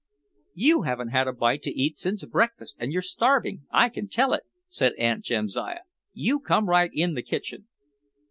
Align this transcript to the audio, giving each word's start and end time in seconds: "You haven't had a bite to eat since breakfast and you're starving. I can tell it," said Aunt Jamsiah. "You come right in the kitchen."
"You 0.55 0.81
haven't 0.81 1.09
had 1.09 1.27
a 1.27 1.31
bite 1.31 1.61
to 1.61 1.71
eat 1.79 1.95
since 1.95 2.25
breakfast 2.25 2.75
and 2.79 2.91
you're 2.91 3.03
starving. 3.03 3.67
I 3.71 3.87
can 3.89 4.07
tell 4.07 4.33
it," 4.33 4.45
said 4.67 4.93
Aunt 4.97 5.23
Jamsiah. 5.23 5.81
"You 6.11 6.39
come 6.39 6.67
right 6.67 6.89
in 6.91 7.13
the 7.13 7.21
kitchen." 7.21 7.67